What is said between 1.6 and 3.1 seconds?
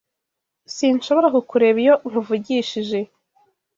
iyo nkuvugishije.